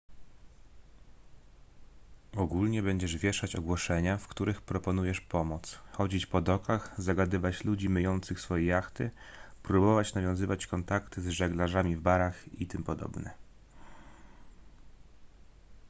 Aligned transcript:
ogólnie 2.37 2.83
będziesz 2.83 3.17
wieszać 3.17 3.55
ogłoszenia 3.55 4.17
w 4.17 4.27
których 4.27 4.61
proponujesz 4.61 5.21
pomoc 5.21 5.79
chodzić 5.91 6.25
po 6.25 6.41
dokach 6.41 6.93
zagadywać 6.97 7.63
ludzi 7.63 7.89
myjących 7.89 8.41
swoje 8.41 8.65
jachty 8.65 9.11
próbować 9.63 10.13
nawiązywać 10.13 10.67
kontakty 10.67 11.21
z 11.21 11.27
żeglarzami 11.27 11.95
w 11.95 12.01
barach 12.01 12.53
itp 12.61 12.95